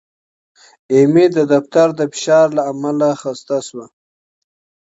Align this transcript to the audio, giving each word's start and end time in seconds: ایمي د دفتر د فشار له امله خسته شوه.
ایمي 0.93 1.25
د 1.35 1.37
دفتر 1.53 1.87
د 1.99 2.01
فشار 2.13 2.47
له 2.57 2.61
امله 2.71 3.09
خسته 3.21 3.57
شوه. 3.67 3.85